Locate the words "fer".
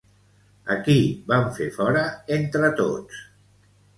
1.59-1.67